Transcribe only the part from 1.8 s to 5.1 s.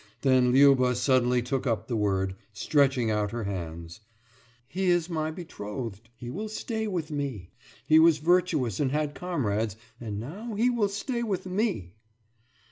the word, stretching out her hands. »He